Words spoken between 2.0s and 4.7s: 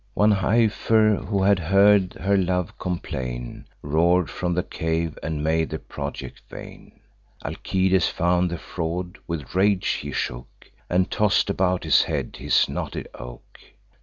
her love complain, Roar'd from the